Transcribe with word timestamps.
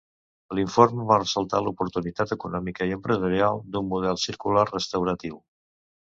L'informe, 0.59 1.03
va 1.09 1.17
ressaltar 1.17 1.59
l'oportunitat 1.65 2.33
econòmica 2.35 2.87
i 2.91 2.95
empresarial 2.95 3.61
d'un 3.75 3.91
model 3.91 4.17
circular 4.23 4.65
restauratiu. 4.71 5.37